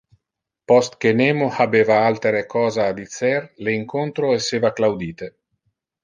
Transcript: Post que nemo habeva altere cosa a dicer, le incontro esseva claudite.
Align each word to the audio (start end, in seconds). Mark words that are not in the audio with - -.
Post 0.69 0.95
que 1.03 1.09
nemo 1.17 1.49
habeva 1.65 1.97
altere 2.05 2.41
cosa 2.53 2.87
a 2.93 2.95
dicer, 2.99 3.37
le 3.67 3.75
incontro 3.81 4.31
esseva 4.39 4.73
claudite. 4.81 5.29